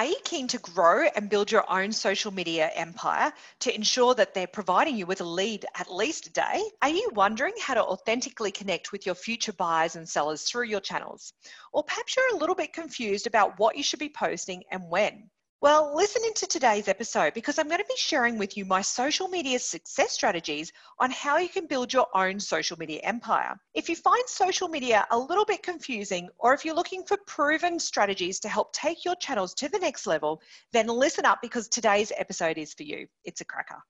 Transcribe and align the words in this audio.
Are 0.00 0.06
you 0.06 0.16
keen 0.24 0.48
to 0.48 0.58
grow 0.58 1.06
and 1.14 1.28
build 1.28 1.52
your 1.52 1.70
own 1.70 1.92
social 1.92 2.32
media 2.32 2.70
empire 2.74 3.34
to 3.58 3.74
ensure 3.74 4.14
that 4.14 4.32
they're 4.32 4.46
providing 4.46 4.96
you 4.96 5.04
with 5.04 5.20
a 5.20 5.24
lead 5.24 5.66
at 5.74 5.92
least 5.92 6.26
a 6.28 6.30
day? 6.30 6.62
Are 6.80 6.88
you 6.88 7.10
wondering 7.12 7.52
how 7.60 7.74
to 7.74 7.84
authentically 7.84 8.50
connect 8.50 8.92
with 8.92 9.04
your 9.04 9.14
future 9.14 9.52
buyers 9.52 9.96
and 9.96 10.08
sellers 10.08 10.44
through 10.44 10.68
your 10.68 10.80
channels? 10.80 11.34
Or 11.70 11.84
perhaps 11.84 12.16
you're 12.16 12.34
a 12.34 12.38
little 12.38 12.54
bit 12.54 12.72
confused 12.72 13.26
about 13.26 13.58
what 13.58 13.76
you 13.76 13.82
should 13.82 13.98
be 13.98 14.08
posting 14.08 14.62
and 14.70 14.88
when? 14.88 15.28
Well, 15.62 15.94
listen 15.94 16.22
into 16.24 16.46
today's 16.46 16.88
episode 16.88 17.34
because 17.34 17.58
I'm 17.58 17.68
going 17.68 17.82
to 17.82 17.86
be 17.86 17.94
sharing 17.98 18.38
with 18.38 18.56
you 18.56 18.64
my 18.64 18.80
social 18.80 19.28
media 19.28 19.58
success 19.58 20.12
strategies 20.12 20.72
on 20.98 21.10
how 21.10 21.36
you 21.36 21.50
can 21.50 21.66
build 21.66 21.92
your 21.92 22.06
own 22.14 22.40
social 22.40 22.78
media 22.78 23.00
empire. 23.02 23.60
If 23.74 23.90
you 23.90 23.94
find 23.94 24.22
social 24.26 24.68
media 24.68 25.06
a 25.10 25.18
little 25.18 25.44
bit 25.44 25.62
confusing, 25.62 26.30
or 26.38 26.54
if 26.54 26.64
you're 26.64 26.74
looking 26.74 27.04
for 27.04 27.18
proven 27.26 27.78
strategies 27.78 28.40
to 28.40 28.48
help 28.48 28.72
take 28.72 29.04
your 29.04 29.16
channels 29.16 29.52
to 29.56 29.68
the 29.68 29.78
next 29.78 30.06
level, 30.06 30.40
then 30.72 30.86
listen 30.86 31.26
up 31.26 31.40
because 31.42 31.68
today's 31.68 32.10
episode 32.16 32.56
is 32.56 32.72
for 32.72 32.84
you. 32.84 33.06
It's 33.26 33.42
a 33.42 33.44
cracker. 33.44 33.82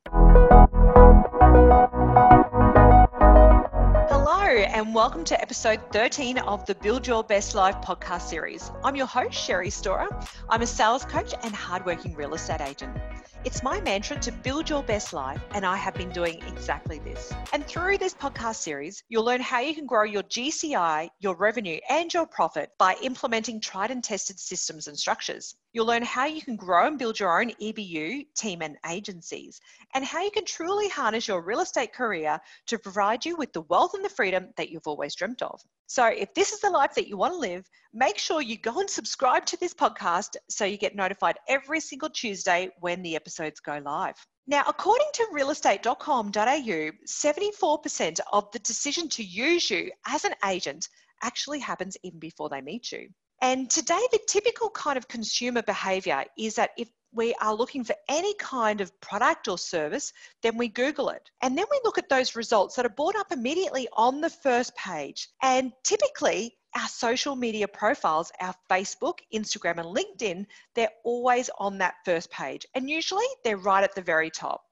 And 4.31 4.95
welcome 4.95 5.25
to 5.25 5.41
episode 5.43 5.81
13 5.93 6.39
of 6.39 6.65
the 6.65 6.77
Build 6.77 7.05
Your 7.05 7.25
Best 7.25 7.57
Life 7.57 7.75
podcast 7.83 8.23
series. 8.23 8.71
I'm 8.85 8.95
your 8.95 9.07
host, 9.07 9.35
Sherry 9.35 9.71
Storer. 9.71 10.09
I'm 10.49 10.63
a 10.63 10.69
sales 10.69 11.05
coach 11.05 11.35
and 11.43 11.53
hardworking 11.53 12.15
real 12.15 12.35
estate 12.35 12.61
agent. 12.61 12.97
It's 13.45 13.65
my 13.65 13.81
mantra 13.81 14.21
to 14.21 14.31
build 14.31 14.71
your 14.71 14.85
best 14.85 15.13
life, 15.13 15.43
and 15.51 15.67
I 15.67 15.77
have 15.77 15.95
been 15.95 16.11
doing 16.11 16.41
exactly 16.47 17.01
this. 17.01 17.33
And 17.53 17.67
through 17.67 17.99
this 17.99 18.15
podcast 18.15 18.57
series, 18.57 19.03
you'll 19.09 19.25
learn 19.25 19.41
how 19.41 19.59
you 19.59 19.75
can 19.75 19.87
grow 19.87 20.05
your 20.05 20.23
GCI, 20.23 21.09
your 21.19 21.35
revenue, 21.35 21.81
and 21.91 22.15
your 22.15 22.27
profit 22.27 22.71
by 22.79 22.95
implementing 23.03 23.61
tried 23.61 23.91
and 23.91 24.05
tested 24.05 24.39
systems 24.39 24.87
and 24.87 24.97
structures. 24.97 25.57
You'll 25.73 25.87
learn 25.87 26.03
how 26.03 26.27
you 26.27 26.43
can 26.43 26.57
grow 26.57 26.89
and 26.89 26.99
build 26.99 27.21
your 27.21 27.41
own 27.41 27.53
EBU, 27.63 28.27
team, 28.35 28.61
and 28.61 28.77
agencies, 28.89 29.61
and 29.95 30.05
how 30.05 30.21
you 30.21 30.33
can 30.33 30.45
truly 30.45 30.89
harness 30.89 31.29
your 31.29 31.43
real 31.43 31.61
estate 31.61 31.93
career 31.93 32.41
to 32.67 32.79
provide 32.79 33.25
you 33.25 33.37
with 33.37 33.53
the 33.53 33.63
wealth 33.63 33.95
and 33.95 34.05
the 34.05 34.09
freedom 34.09 34.49
that 34.57 34.71
you've 34.71 34.89
always 34.89 35.15
dreamt 35.15 35.43
of. 35.43 35.61
So, 35.87 36.07
if 36.07 36.35
this 36.35 36.53
is 36.53 36.61
the 36.61 36.71
life 36.71 36.95
that 36.95 37.07
you 37.07 37.17
want 37.17 37.35
to 37.35 37.39
live, 37.39 37.69
make 37.93 38.19
sure 38.19 38.43
you 38.43 38.59
go 38.59 38.81
and 38.81 38.91
subscribe 38.91 39.47
to 39.47 39.57
this 39.59 39.73
podcast 39.73 40.37
so 40.49 40.65
you 40.65 40.77
get 40.77 40.97
notified 40.97 41.39
every 41.49 41.79
single 41.79 42.11
Tuesday 42.11 42.71
when 42.81 43.03
the 43.03 43.15
episodes 43.15 43.61
go 43.61 43.79
live. 43.79 44.17
Now, 44.49 44.65
according 44.67 45.07
to 45.15 45.29
realestate.com.au, 45.33 46.91
74% 47.07 48.21
of 48.33 48.51
the 48.51 48.59
decision 48.59 49.09
to 49.11 49.23
use 49.23 49.71
you 49.71 49.93
as 50.05 50.25
an 50.25 50.35
agent 50.45 50.89
actually 51.23 51.61
happens 51.61 51.97
even 52.03 52.19
before 52.19 52.49
they 52.49 52.61
meet 52.61 52.91
you. 52.91 53.09
And 53.43 53.71
today, 53.71 54.01
the 54.13 54.21
typical 54.27 54.71
kind 54.71 54.99
of 54.99 55.09
consumer 55.09 55.63
behavior 55.63 56.25
is 56.37 56.57
that 56.57 56.71
if 56.77 56.89
we 57.13 57.35
are 57.41 57.55
looking 57.55 57.85
for 57.85 57.97
any 58.09 58.35
kind 58.35 58.81
of 58.81 58.99
product 59.01 59.49
or 59.49 59.59
service, 59.59 60.13
then 60.43 60.57
we 60.57 60.69
Google 60.69 61.09
it. 61.09 61.31
And 61.43 61.57
then 61.57 61.65
we 61.71 61.81
look 61.83 61.99
at 61.99 62.09
those 62.09 62.37
results 62.37 62.77
that 62.77 62.87
are 62.87 62.91
brought 62.91 63.17
up 63.17 63.33
immediately 63.33 63.89
on 63.95 64.21
the 64.21 64.31
first 64.31 64.77
page. 64.77 65.29
And 65.43 65.73
typically, 65.83 66.57
our 66.77 66.87
social 66.87 67.35
media 67.35 67.67
profiles, 67.67 68.31
our 68.41 68.55
Facebook, 68.71 69.19
Instagram, 69.35 69.79
and 69.79 69.97
LinkedIn, 69.97 70.47
they're 70.75 70.93
always 71.05 71.51
on 71.59 71.79
that 71.79 71.95
first 72.05 72.31
page. 72.31 72.65
And 72.75 72.89
usually 72.89 73.27
they're 73.43 73.57
right 73.57 73.83
at 73.83 73.95
the 73.95 74.03
very 74.03 74.31
top. 74.31 74.63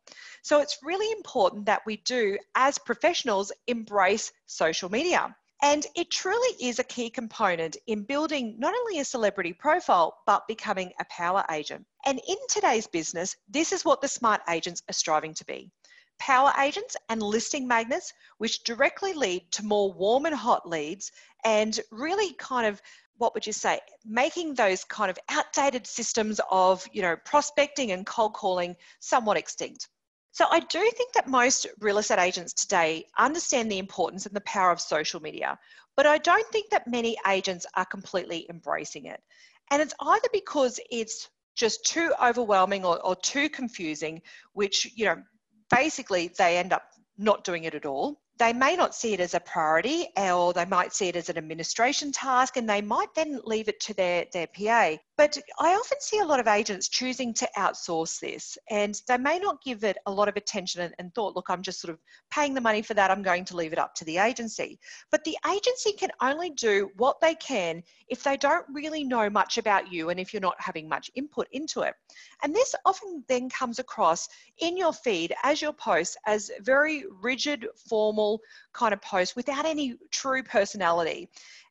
So 0.43 0.61
it's 0.61 0.79
really 0.83 1.11
important 1.13 1.67
that 1.67 1.83
we 1.87 1.97
do, 1.97 2.39
as 2.55 2.79
professionals, 2.79 3.51
embrace 3.67 4.33
social 4.47 4.91
media. 4.91 5.35
And 5.63 5.85
it 5.97 6.11
truly 6.11 6.57
is 6.61 6.79
a 6.79 6.85
key 6.85 7.11
component 7.11 7.77
in 7.87 8.05
building 8.05 8.57
not 8.59 8.75
only 8.75 9.01
a 9.01 9.05
celebrity 9.05 9.53
profile, 9.53 10.19
but 10.25 10.47
becoming 10.47 10.93
a 11.01 11.05
power 11.07 11.45
agent. 11.51 11.85
And 12.07 12.21
in 12.29 12.37
today's 12.49 12.87
business, 12.87 13.37
this 13.49 13.73
is 13.73 13.85
what 13.85 14.01
the 14.01 14.09
smart 14.09 14.41
agents 14.49 14.83
are 14.89 14.93
striving 14.93 15.35
to 15.35 15.45
be 15.45 15.71
power 16.19 16.53
agents 16.59 16.97
and 17.09 17.23
listing 17.23 17.67
magnets, 17.67 18.13
which 18.39 18.65
directly 18.65 19.13
lead 19.13 19.51
to 19.53 19.65
more 19.65 19.93
warm 19.93 20.27
and 20.27 20.35
hot 20.35 20.69
leads 20.69 21.13
and 21.45 21.79
really 21.91 22.35
kind 22.35 22.67
of 22.67 22.83
what 23.19 23.35
would 23.35 23.47
you 23.47 23.53
say 23.53 23.81
making 24.05 24.55
those 24.55 24.85
kind 24.85 25.11
of 25.11 25.19
outdated 25.29 25.87
systems 25.87 26.41
of 26.51 26.87
you 26.93 27.03
know 27.03 27.17
prospecting 27.25 27.93
and 27.93 28.07
cold 28.07 28.33
calling 28.33 28.77
somewhat 29.01 29.37
extinct 29.37 29.89
so 30.39 30.47
I 30.53 30.61
do 30.61 30.79
think 30.97 31.15
that 31.15 31.27
most 31.27 31.67
real 31.81 31.99
estate 31.99 32.21
agents 32.21 32.53
today 32.53 33.07
understand 33.19 33.73
the 33.73 33.79
importance 33.79 34.25
and 34.25 34.37
the 34.37 34.41
power 34.43 34.71
of 34.71 34.81
social 34.81 35.19
media, 35.19 35.59
but 35.97 36.07
I 36.07 36.19
don't 36.19 36.47
think 36.53 36.71
that 36.71 36.87
many 36.87 37.17
agents 37.27 37.67
are 37.75 37.85
completely 37.85 38.47
embracing 38.49 39.07
it. 39.07 39.21
And 39.73 39.83
it's 39.83 39.95
either 40.01 40.29
because 40.33 40.79
it's 40.93 41.29
just 41.57 41.85
too 41.85 42.13
overwhelming 42.23 42.85
or, 42.85 43.05
or 43.05 43.17
too 43.17 43.49
confusing, 43.49 44.23
which, 44.53 44.87
you 44.95 45.07
know, 45.07 45.17
basically 45.75 46.31
they 46.39 46.57
end 46.57 46.73
up 46.73 46.85
not 47.17 47.43
doing 47.43 47.65
it 47.65 47.75
at 47.75 47.85
all 47.85 48.21
they 48.39 48.53
may 48.53 48.77
not 48.77 48.95
see 48.95 49.13
it 49.13 49.21
as 49.21 49.35
a 49.35 49.41
priority 49.41 50.09
or 50.17 50.53
they 50.53 50.65
might 50.65 50.93
see 50.93 51.09
it 51.09 51.17
as 51.17 51.29
an 51.29 51.37
administration 51.37 52.13
task 52.13 52.57
and 52.57 52.69
they 52.69 52.81
might 52.81 53.13
then 53.15 53.41
leave 53.45 53.69
it 53.69 53.81
to 53.81 53.95
their, 53.95 54.27
their 54.33 54.47
PA. 54.47 54.97
But 55.17 55.37
I 55.59 55.75
often 55.75 55.99
see 56.01 56.21
a 56.21 56.25
lot 56.25 56.39
of 56.39 56.47
agents 56.47 56.89
choosing 56.89 57.35
to 57.35 57.49
outsource 57.57 58.21
this 58.21 58.57
and 58.71 59.01
they 59.09 59.19
may 59.19 59.41
not 59.41 59.63
give 59.65 59.83
it 59.83 59.97
a 60.07 60.13
lot 60.13 60.29
of 60.29 60.37
attention 60.37 60.83
and, 60.83 60.95
and 61.01 61.13
thought, 61.15 61.35
look, 61.35 61.51
I'm 61.51 61.63
just 61.63 61.81
sort 61.81 61.93
of 61.93 61.99
paying 62.31 62.55
the 62.55 62.61
money 62.61 62.81
for 62.83 62.95
that, 62.95 63.11
I'm 63.11 63.23
going 63.23 63.45
to 63.47 63.57
leave 63.57 63.73
it 63.73 63.79
up 63.79 63.95
to 63.97 64.05
the 64.05 64.19
agency. 64.19 64.79
But 65.11 65.25
the 65.25 65.37
agency 65.51 65.93
can 65.93 66.11
only 66.23 66.51
do 66.51 66.91
what 66.97 67.21
they 67.21 67.35
can 67.35 67.83
if 68.09 68.23
they 68.23 68.37
don't 68.37 68.65
really 68.73 69.03
know 69.03 69.29
much 69.29 69.59
about 69.59 69.93
you 69.93 70.11
and 70.11 70.21
if 70.21 70.33
you're 70.33 70.41
not 70.41 70.61
having 70.61 70.89
much 70.89 71.11
input 71.17 71.49
into 71.51 71.81
it. 71.81 71.95
And 72.45 72.55
this 72.55 72.75
often 72.85 73.25
then 73.29 73.51
comes 73.51 73.81
across 73.81 74.29
in 74.59 74.77
your 74.77 74.93
feed 74.93 75.35
as 75.43 75.61
your 75.61 75.73
posts 75.73 76.17
as 76.27 76.53
very 76.63 77.05
rigid, 77.21 77.67
formal 77.89 78.28
kind 78.73 78.93
of 78.93 79.01
posts 79.01 79.37
without 79.37 79.65
any 79.65 79.97
true 80.11 80.43
personality. 80.43 81.29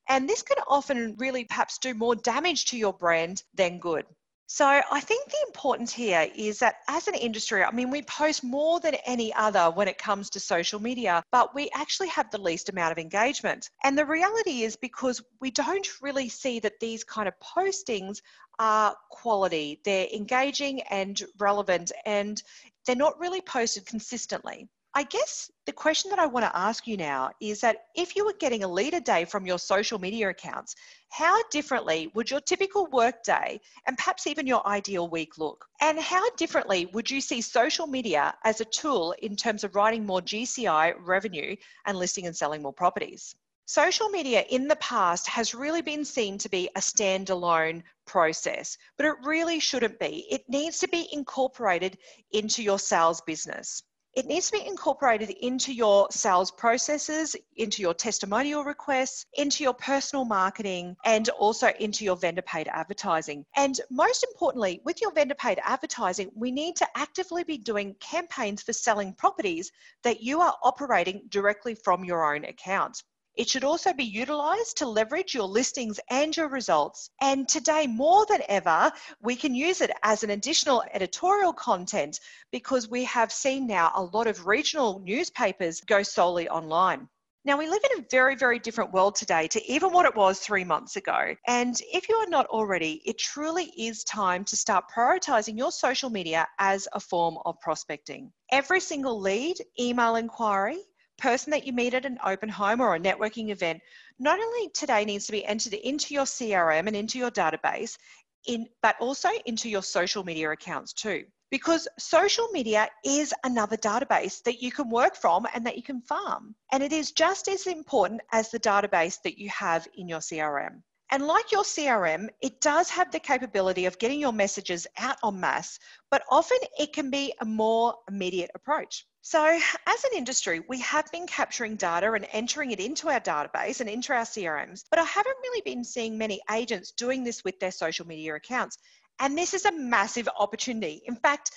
And 0.09 0.27
this 0.27 0.41
can 0.41 0.57
often 0.67 1.15
really 1.17 1.43
perhaps 1.43 1.77
do 1.77 1.93
more 1.93 2.15
damage 2.15 2.65
to 2.67 2.77
your 2.77 2.93
brand 2.93 3.43
than 3.53 3.79
good. 3.79 4.05
So 4.49 4.65
I 4.65 5.01
think 5.01 5.29
the 5.29 5.45
importance 5.47 5.91
here 5.91 6.25
is 6.33 6.59
that 6.59 6.75
as 6.87 7.09
an 7.09 7.15
industry, 7.15 7.65
I 7.65 7.71
mean, 7.71 7.91
we 7.91 8.01
post 8.03 8.45
more 8.45 8.79
than 8.79 8.95
any 9.05 9.33
other 9.33 9.69
when 9.69 9.89
it 9.89 9.97
comes 9.97 10.29
to 10.29 10.39
social 10.39 10.81
media, 10.81 11.21
but 11.33 11.53
we 11.53 11.69
actually 11.75 12.07
have 12.07 12.31
the 12.31 12.37
least 12.37 12.69
amount 12.69 12.93
of 12.93 12.97
engagement. 12.97 13.69
And 13.83 13.97
the 13.97 14.05
reality 14.05 14.61
is 14.61 14.77
because 14.77 15.21
we 15.41 15.51
don't 15.51 15.85
really 16.01 16.29
see 16.29 16.61
that 16.61 16.79
these 16.79 17.03
kind 17.03 17.27
of 17.27 17.33
postings 17.41 18.21
are 18.57 18.95
quality, 19.11 19.81
they're 19.83 20.07
engaging 20.13 20.81
and 20.83 21.21
relevant, 21.39 21.91
and 22.05 22.41
they're 22.85 22.95
not 22.95 23.19
really 23.19 23.41
posted 23.41 23.85
consistently. 23.85 24.69
I 24.97 25.03
guess 25.03 25.51
the 25.67 25.73
question 25.73 26.09
that 26.09 26.17
I 26.17 26.25
want 26.25 26.43
to 26.47 26.57
ask 26.57 26.87
you 26.87 26.97
now 26.97 27.29
is 27.39 27.61
that 27.61 27.85
if 27.93 28.15
you 28.15 28.25
were 28.25 28.33
getting 28.39 28.63
a 28.63 28.67
lead 28.67 28.95
a 28.95 28.99
day 28.99 29.25
from 29.25 29.45
your 29.45 29.59
social 29.59 29.99
media 29.99 30.29
accounts, 30.29 30.73
how 31.09 31.39
differently 31.51 32.09
would 32.15 32.31
your 32.31 32.41
typical 32.41 32.87
work 32.87 33.21
day 33.21 33.61
and 33.85 33.95
perhaps 33.95 34.25
even 34.25 34.47
your 34.47 34.65
ideal 34.65 35.07
week 35.07 35.37
look? 35.37 35.67
And 35.81 35.99
how 35.99 36.27
differently 36.31 36.87
would 36.93 37.11
you 37.11 37.21
see 37.21 37.41
social 37.41 37.85
media 37.85 38.33
as 38.43 38.59
a 38.59 38.65
tool 38.65 39.13
in 39.21 39.35
terms 39.35 39.63
of 39.63 39.75
writing 39.75 40.03
more 40.03 40.19
GCI 40.19 40.95
revenue 41.05 41.55
and 41.85 41.95
listing 41.95 42.25
and 42.25 42.35
selling 42.35 42.63
more 42.63 42.73
properties? 42.73 43.35
Social 43.67 44.09
media 44.09 44.45
in 44.49 44.67
the 44.67 44.77
past 44.77 45.27
has 45.27 45.53
really 45.53 45.83
been 45.83 46.05
seen 46.05 46.39
to 46.39 46.49
be 46.49 46.69
a 46.75 46.79
standalone 46.79 47.83
process, 48.07 48.79
but 48.97 49.05
it 49.05 49.13
really 49.21 49.59
shouldn't 49.59 49.99
be. 49.99 50.25
It 50.31 50.49
needs 50.49 50.79
to 50.79 50.87
be 50.87 51.07
incorporated 51.11 51.99
into 52.31 52.63
your 52.63 52.79
sales 52.79 53.21
business. 53.21 53.83
It 54.17 54.25
needs 54.25 54.47
to 54.49 54.57
be 54.57 54.65
incorporated 54.65 55.29
into 55.29 55.71
your 55.71 56.07
sales 56.09 56.49
processes, 56.49 57.35
into 57.55 57.83
your 57.83 57.93
testimonial 57.93 58.63
requests, 58.63 59.27
into 59.35 59.63
your 59.63 59.75
personal 59.75 60.25
marketing, 60.25 60.97
and 61.05 61.29
also 61.29 61.67
into 61.79 62.03
your 62.03 62.15
vendor 62.15 62.41
paid 62.41 62.67
advertising. 62.67 63.45
And 63.55 63.79
most 63.91 64.23
importantly, 64.23 64.81
with 64.83 65.01
your 65.01 65.11
vendor 65.11 65.35
paid 65.35 65.59
advertising, 65.63 66.31
we 66.33 66.49
need 66.49 66.77
to 66.77 66.87
actively 66.95 67.43
be 67.43 67.59
doing 67.59 67.95
campaigns 67.99 68.63
for 68.63 68.73
selling 68.73 69.13
properties 69.13 69.71
that 70.01 70.19
you 70.19 70.41
are 70.41 70.55
operating 70.63 71.21
directly 71.29 71.75
from 71.75 72.03
your 72.03 72.33
own 72.33 72.43
account. 72.43 73.03
It 73.37 73.47
should 73.47 73.63
also 73.63 73.93
be 73.93 74.03
utilized 74.03 74.77
to 74.77 74.87
leverage 74.87 75.35
your 75.35 75.45
listings 75.45 75.99
and 76.09 76.35
your 76.35 76.49
results. 76.49 77.11
And 77.21 77.47
today, 77.47 77.85
more 77.85 78.25
than 78.25 78.41
ever, 78.49 78.91
we 79.21 79.35
can 79.35 79.53
use 79.53 79.79
it 79.79 79.91
as 80.01 80.23
an 80.23 80.31
additional 80.31 80.83
editorial 80.91 81.53
content 81.53 82.19
because 82.51 82.89
we 82.89 83.03
have 83.03 83.31
seen 83.31 83.67
now 83.67 83.91
a 83.93 84.01
lot 84.01 84.25
of 84.25 84.47
regional 84.47 84.99
newspapers 85.05 85.81
go 85.81 86.01
solely 86.01 86.49
online. 86.49 87.07
Now, 87.45 87.59
we 87.59 87.69
live 87.69 87.83
in 87.91 87.99
a 87.99 88.07
very, 88.09 88.35
very 88.35 88.57
different 88.57 88.91
world 88.91 89.15
today 89.15 89.47
to 89.49 89.71
even 89.71 89.93
what 89.93 90.07
it 90.07 90.15
was 90.15 90.39
three 90.39 90.63
months 90.63 90.95
ago. 90.95 91.35
And 91.45 91.79
if 91.93 92.09
you 92.09 92.15
are 92.15 92.27
not 92.29 92.47
already, 92.47 93.03
it 93.05 93.19
truly 93.19 93.71
is 93.77 94.03
time 94.03 94.45
to 94.45 94.57
start 94.57 94.85
prioritizing 94.93 95.59
your 95.59 95.71
social 95.71 96.09
media 96.09 96.47
as 96.57 96.87
a 96.93 96.99
form 96.99 97.37
of 97.45 97.59
prospecting. 97.61 98.33
Every 98.51 98.79
single 98.79 99.21
lead, 99.21 99.57
email 99.79 100.15
inquiry, 100.15 100.79
person 101.17 101.51
that 101.51 101.65
you 101.65 101.73
meet 101.73 101.93
at 101.93 102.05
an 102.05 102.17
open 102.23 102.49
home 102.49 102.81
or 102.81 102.95
a 102.95 102.99
networking 102.99 103.49
event 103.49 103.81
not 104.19 104.39
only 104.39 104.69
today 104.69 105.05
needs 105.05 105.25
to 105.25 105.31
be 105.31 105.45
entered 105.45 105.73
into 105.73 106.13
your 106.13 106.25
CRM 106.25 106.87
and 106.87 106.95
into 106.95 107.17
your 107.17 107.31
database, 107.31 107.97
in, 108.45 108.67
but 108.81 108.95
also 108.99 109.29
into 109.45 109.69
your 109.69 109.83
social 109.83 110.23
media 110.23 110.51
accounts 110.51 110.93
too. 110.93 111.25
Because 111.49 111.87
social 111.97 112.47
media 112.49 112.89
is 113.05 113.33
another 113.43 113.77
database 113.77 114.43
that 114.43 114.61
you 114.61 114.71
can 114.71 114.89
work 114.89 115.15
from 115.15 115.47
and 115.53 115.65
that 115.65 115.77
you 115.77 115.83
can 115.83 116.01
farm. 116.01 116.55
And 116.71 116.83
it 116.83 116.91
is 116.91 117.11
just 117.11 117.47
as 117.47 117.67
important 117.67 118.21
as 118.31 118.51
the 118.51 118.59
database 118.59 119.21
that 119.23 119.37
you 119.37 119.49
have 119.49 119.87
in 119.95 120.09
your 120.09 120.19
CRM. 120.19 120.81
And 121.09 121.25
like 121.25 121.53
your 121.53 121.63
CRM, 121.63 122.27
it 122.41 122.59
does 122.59 122.89
have 122.89 123.11
the 123.11 123.19
capability 123.19 123.85
of 123.85 123.97
getting 123.97 124.19
your 124.19 124.33
messages 124.33 124.85
out 124.97 125.17
en 125.23 125.39
masse, 125.39 125.79
but 126.11 126.23
often 126.29 126.57
it 126.77 126.91
can 126.91 127.09
be 127.09 127.33
a 127.39 127.45
more 127.45 127.95
immediate 128.09 128.51
approach. 128.55 129.05
So, 129.21 129.45
as 129.45 130.03
an 130.03 130.17
industry, 130.17 130.61
we 130.67 130.79
have 130.79 131.09
been 131.11 131.27
capturing 131.27 131.75
data 131.77 132.11
and 132.11 132.27
entering 132.31 132.71
it 132.71 132.79
into 132.79 133.09
our 133.09 133.21
database 133.21 133.79
and 133.79 133.89
into 133.89 134.13
our 134.13 134.23
CRMs, 134.23 134.83
but 134.89 134.99
I 134.99 135.03
haven't 135.03 135.37
really 135.43 135.61
been 135.61 135.83
seeing 135.83 136.17
many 136.17 136.41
agents 136.51 136.91
doing 136.91 137.23
this 137.23 137.43
with 137.43 137.59
their 137.59 137.71
social 137.71 138.05
media 138.05 138.35
accounts. 138.35 138.77
And 139.19 139.37
this 139.37 139.53
is 139.53 139.65
a 139.65 139.71
massive 139.71 140.27
opportunity. 140.37 141.01
In 141.05 141.15
fact, 141.15 141.51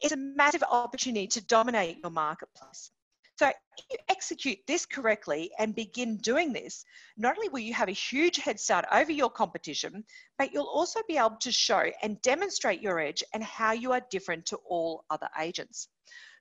it's 0.00 0.12
a 0.12 0.16
massive 0.16 0.62
opportunity 0.68 1.26
to 1.28 1.44
dominate 1.44 1.98
your 2.02 2.10
marketplace. 2.10 2.90
So, 3.36 3.48
if 3.48 3.84
you 3.90 3.96
execute 4.08 4.58
this 4.66 4.84
correctly 4.84 5.50
and 5.58 5.74
begin 5.74 6.18
doing 6.18 6.52
this, 6.52 6.84
not 7.16 7.36
only 7.36 7.48
will 7.48 7.60
you 7.60 7.74
have 7.74 7.88
a 7.88 7.92
huge 7.92 8.36
head 8.36 8.60
start 8.60 8.84
over 8.92 9.10
your 9.10 9.30
competition, 9.30 10.04
but 10.38 10.52
you'll 10.52 10.66
also 10.66 11.00
be 11.08 11.16
able 11.16 11.38
to 11.40 11.50
show 11.50 11.90
and 12.02 12.20
demonstrate 12.22 12.82
your 12.82 13.00
edge 13.00 13.24
and 13.32 13.42
how 13.42 13.72
you 13.72 13.92
are 13.92 14.02
different 14.10 14.46
to 14.46 14.56
all 14.68 15.04
other 15.08 15.28
agents. 15.40 15.88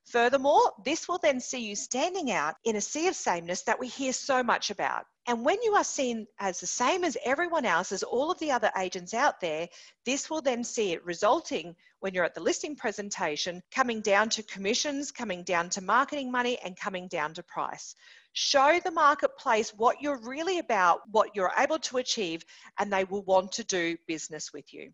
Furthermore, 0.06 0.74
this 0.84 1.08
will 1.08 1.20
then 1.20 1.40
see 1.40 1.60
you 1.60 1.76
standing 1.76 2.32
out 2.32 2.56
in 2.66 2.76
a 2.76 2.82
sea 2.82 3.08
of 3.08 3.16
sameness 3.16 3.64
that 3.64 3.80
we 3.80 3.88
hear 3.88 4.12
so 4.12 4.44
much 4.44 4.70
about. 4.70 5.06
And 5.28 5.46
when 5.46 5.62
you 5.62 5.76
are 5.76 5.84
seen 5.84 6.26
as 6.40 6.60
the 6.60 6.68
same 6.68 7.04
as 7.04 7.16
everyone 7.24 7.66
else, 7.66 7.92
as 7.92 8.02
all 8.02 8.32
of 8.32 8.40
the 8.40 8.52
other 8.52 8.72
agents 8.76 9.14
out 9.14 9.40
there, 9.40 9.70
this 10.04 10.30
will 10.30 10.42
then 10.42 10.64
see 10.64 10.94
it 10.94 11.06
resulting 11.06 11.76
when 12.00 12.14
you're 12.14 12.26
at 12.26 12.34
the 12.34 12.42
listing 12.42 12.76
presentation, 12.76 13.62
coming 13.72 14.02
down 14.02 14.30
to 14.30 14.44
commissions, 14.44 15.12
coming 15.12 15.44
down 15.44 15.70
to 15.70 15.82
marketing 15.82 16.32
money, 16.32 16.58
and 16.66 16.76
coming 16.76 17.08
down 17.08 17.36
to 17.36 17.44
price. 17.44 17.96
Show 18.34 18.80
the 18.84 18.92
marketplace 18.92 19.72
what 19.76 20.02
you're 20.02 20.18
really 20.18 20.58
about, 20.58 21.02
what 21.12 21.36
you're 21.36 21.54
able 21.58 21.80
to 21.80 21.98
achieve, 21.98 22.44
and 22.80 22.92
they 22.92 23.04
will 23.04 23.24
want 23.24 23.52
to 23.54 23.64
do 23.64 23.98
business 24.08 24.52
with 24.52 24.74
you. 24.74 24.92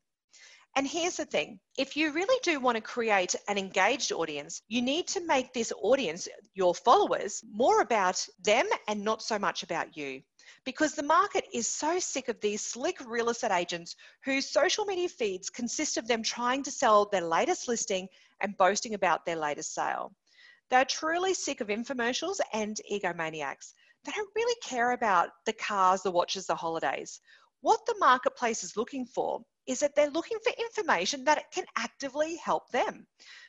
And 0.77 0.87
here's 0.87 1.17
the 1.17 1.25
thing 1.25 1.59
if 1.79 1.97
you 1.97 2.11
really 2.11 2.39
do 2.43 2.59
want 2.59 2.75
to 2.75 2.81
create 2.81 3.33
an 3.47 3.57
engaged 3.57 4.11
audience, 4.11 4.61
you 4.67 4.83
need 4.83 5.07
to 5.07 5.25
make 5.25 5.51
this 5.51 5.73
audience, 5.81 6.27
your 6.53 6.75
followers, 6.75 7.43
more 7.51 7.81
about 7.81 8.23
them 8.43 8.67
and 8.87 9.03
not 9.03 9.23
so 9.23 9.39
much 9.39 9.63
about 9.63 9.97
you. 9.97 10.21
Because 10.65 10.93
the 10.93 11.01
market 11.01 11.45
is 11.51 11.67
so 11.67 11.97
sick 11.97 12.27
of 12.27 12.39
these 12.41 12.63
slick 12.63 12.99
real 13.07 13.29
estate 13.29 13.53
agents 13.53 13.95
whose 14.23 14.51
social 14.51 14.85
media 14.85 15.09
feeds 15.09 15.49
consist 15.49 15.97
of 15.97 16.07
them 16.07 16.21
trying 16.21 16.61
to 16.61 16.69
sell 16.69 17.09
their 17.09 17.21
latest 17.21 17.67
listing 17.67 18.07
and 18.41 18.55
boasting 18.57 18.93
about 18.93 19.25
their 19.25 19.35
latest 19.35 19.73
sale. 19.73 20.13
They're 20.69 20.85
truly 20.85 21.33
sick 21.33 21.59
of 21.59 21.69
infomercials 21.69 22.37
and 22.53 22.79
egomaniacs. 22.91 23.73
They 24.05 24.11
don't 24.11 24.35
really 24.35 24.57
care 24.63 24.91
about 24.91 25.29
the 25.47 25.53
cars, 25.53 26.03
the 26.03 26.11
watches, 26.11 26.45
the 26.45 26.53
holidays. 26.53 27.19
What 27.61 27.79
the 27.87 27.95
marketplace 27.97 28.63
is 28.63 28.77
looking 28.77 29.07
for 29.07 29.41
is 29.67 29.79
that 29.81 29.95
they're 29.95 30.09
looking 30.09 30.37
for 30.43 30.51
information 30.57 31.25
that 31.25 31.51
can 31.51 31.65
actively 31.75 32.37
help 32.37 32.69
them. 32.71 33.05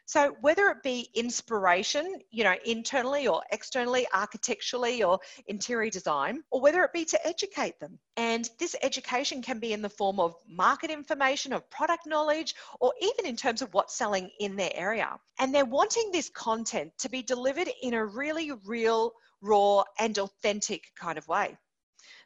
So 0.08 0.34
whether 0.40 0.70
it 0.70 0.82
be 0.82 1.10
inspiration, 1.14 2.20
you 2.30 2.42
know, 2.42 2.54
internally 2.64 3.28
or 3.28 3.42
externally, 3.52 4.06
architecturally 4.10 5.02
or 5.02 5.20
interior 5.48 5.90
design, 5.90 6.42
or 6.50 6.62
whether 6.62 6.82
it 6.82 6.94
be 6.94 7.04
to 7.04 7.26
educate 7.26 7.78
them. 7.78 7.98
And 8.16 8.48
this 8.58 8.74
education 8.82 9.42
can 9.42 9.58
be 9.58 9.74
in 9.74 9.82
the 9.82 9.90
form 9.90 10.18
of 10.18 10.34
market 10.48 10.90
information, 10.90 11.52
of 11.52 11.68
product 11.68 12.06
knowledge, 12.06 12.54
or 12.80 12.94
even 13.02 13.26
in 13.26 13.36
terms 13.36 13.60
of 13.60 13.74
what's 13.74 13.98
selling 13.98 14.30
in 14.40 14.56
their 14.56 14.72
area. 14.72 15.20
And 15.38 15.54
they're 15.54 15.66
wanting 15.66 16.10
this 16.10 16.30
content 16.30 16.92
to 17.00 17.10
be 17.10 17.22
delivered 17.22 17.68
in 17.82 17.92
a 17.92 18.02
really 18.02 18.52
real, 18.64 19.12
raw, 19.42 19.84
and 19.98 20.18
authentic 20.18 20.84
kind 20.96 21.18
of 21.18 21.28
way. 21.28 21.58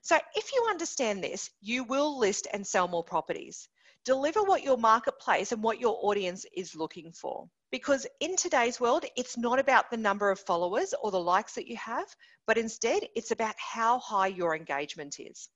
So 0.02 0.18
if 0.36 0.52
you 0.52 0.66
understand 0.70 1.22
this, 1.22 1.50
you 1.60 1.82
will 1.82 2.16
list 2.18 2.46
and 2.52 2.64
sell 2.64 2.86
more 2.86 3.04
properties. 3.04 3.68
Deliver 4.04 4.42
what 4.42 4.64
your 4.64 4.78
marketplace 4.78 5.52
and 5.52 5.62
what 5.62 5.78
your 5.78 5.96
audience 6.02 6.44
is 6.56 6.74
looking 6.74 7.12
for. 7.12 7.48
Because 7.70 8.04
in 8.18 8.34
today's 8.34 8.80
world, 8.80 9.04
it's 9.16 9.36
not 9.36 9.60
about 9.60 9.90
the 9.90 9.96
number 9.96 10.30
of 10.32 10.40
followers 10.40 10.92
or 11.00 11.12
the 11.12 11.20
likes 11.20 11.54
that 11.54 11.68
you 11.68 11.76
have, 11.76 12.08
but 12.44 12.58
instead 12.58 13.06
it's 13.14 13.30
about 13.30 13.54
how 13.58 14.00
high 14.00 14.26
your 14.26 14.56
engagement 14.56 15.20
is. 15.20 15.48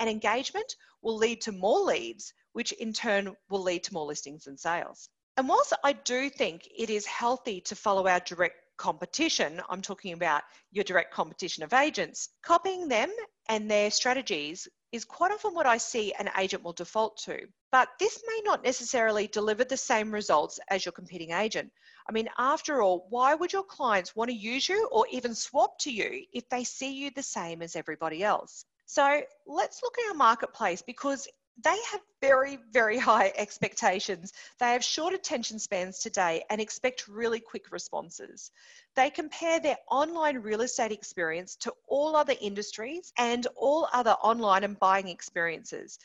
And 0.00 0.10
engagement 0.10 0.74
will 1.00 1.16
lead 1.16 1.42
to 1.42 1.52
more 1.52 1.78
leads, 1.78 2.34
which 2.54 2.72
in 2.72 2.92
turn 2.92 3.36
will 3.48 3.62
lead 3.62 3.84
to 3.84 3.94
more 3.94 4.06
listings 4.06 4.48
and 4.48 4.58
sales. 4.58 5.08
And 5.36 5.48
whilst 5.48 5.72
I 5.84 5.92
do 5.92 6.28
think 6.28 6.68
it 6.76 6.90
is 6.90 7.06
healthy 7.06 7.60
to 7.62 7.76
follow 7.76 8.08
our 8.08 8.18
direct 8.20 8.56
competition, 8.78 9.62
I'm 9.68 9.80
talking 9.80 10.12
about 10.12 10.42
your 10.72 10.82
direct 10.82 11.14
competition 11.14 11.62
of 11.62 11.72
agents, 11.72 12.30
copying 12.42 12.88
them 12.88 13.12
and 13.48 13.70
their 13.70 13.92
strategies 13.92 14.66
is 14.90 15.04
quite 15.04 15.30
often 15.30 15.54
what 15.54 15.66
I 15.66 15.76
see 15.76 16.12
an 16.14 16.30
agent 16.36 16.64
will 16.64 16.72
default 16.72 17.16
to. 17.26 17.46
But 17.72 17.88
this 17.98 18.22
may 18.26 18.42
not 18.44 18.62
necessarily 18.62 19.26
deliver 19.26 19.64
the 19.64 19.78
same 19.78 20.12
results 20.12 20.60
as 20.68 20.84
your 20.84 20.92
competing 20.92 21.32
agent. 21.32 21.72
I 22.06 22.12
mean, 22.12 22.28
after 22.36 22.82
all, 22.82 23.06
why 23.08 23.34
would 23.34 23.54
your 23.54 23.64
clients 23.64 24.14
want 24.14 24.30
to 24.30 24.36
use 24.36 24.68
you 24.68 24.86
or 24.92 25.06
even 25.10 25.34
swap 25.34 25.78
to 25.80 25.90
you 25.90 26.26
if 26.34 26.46
they 26.50 26.64
see 26.64 26.92
you 26.92 27.10
the 27.10 27.22
same 27.22 27.62
as 27.62 27.74
everybody 27.74 28.22
else? 28.22 28.66
So 28.84 29.22
let's 29.46 29.82
look 29.82 29.96
at 29.98 30.10
our 30.10 30.14
marketplace 30.14 30.82
because 30.82 31.26
they 31.64 31.78
have 31.92 32.00
very, 32.20 32.58
very 32.72 32.98
high 33.10 33.32
expectations. 33.36 34.34
They 34.58 34.72
have 34.72 34.84
short 34.84 35.14
attention 35.14 35.58
spans 35.58 35.98
today 35.98 36.44
and 36.50 36.60
expect 36.60 37.08
really 37.08 37.40
quick 37.40 37.72
responses. 37.72 38.50
They 38.96 39.08
compare 39.08 39.60
their 39.60 39.78
online 39.90 40.36
real 40.36 40.60
estate 40.60 40.92
experience 40.92 41.56
to 41.56 41.72
all 41.88 42.16
other 42.16 42.34
industries 42.38 43.14
and 43.16 43.46
all 43.56 43.88
other 43.94 44.12
online 44.22 44.64
and 44.64 44.78
buying 44.78 45.08
experiences. 45.08 45.98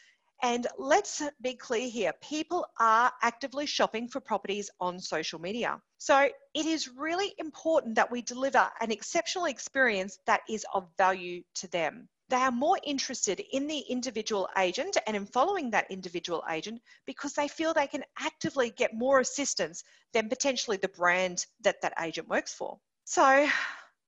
And 0.44 0.68
let's 0.78 1.22
be 1.42 1.56
clear 1.56 1.90
here 1.90 2.14
people 2.22 2.66
are 2.80 3.12
actively 3.22 3.66
shopping 3.66 4.08
for 4.08 4.20
properties 4.20 4.70
on 4.80 5.00
social 5.00 5.40
media. 5.40 5.82
So 5.98 6.30
it 6.54 6.66
is 6.66 6.90
really 6.90 7.34
important 7.40 7.96
that 7.96 8.12
we 8.12 8.22
deliver 8.22 8.70
an 8.80 8.92
exceptional 8.92 9.46
experience 9.46 10.20
that 10.28 10.42
is 10.48 10.66
of 10.74 10.88
value 10.98 11.44
to 11.56 11.68
them 11.68 12.08
they 12.30 12.38
are 12.38 12.52
more 12.52 12.78
interested 12.84 13.42
in 13.52 13.68
the 13.68 13.80
individual 13.80 14.50
agent 14.58 14.98
and 15.08 15.16
in 15.16 15.26
following 15.26 15.72
that 15.72 15.90
individual 15.90 16.44
agent 16.50 16.82
because 17.06 17.34
they 17.34 17.48
feel 17.48 17.74
they 17.74 17.88
can 17.88 18.04
actively 18.20 18.70
get 18.70 18.94
more 18.94 19.20
assistance 19.20 19.84
than 20.14 20.28
potentially 20.28 20.78
the 20.78 20.90
brand 20.90 21.46
that 21.62 21.82
that 21.82 21.94
agent 22.02 22.28
works 22.28 22.54
for. 22.54 22.80
So, 23.06 23.50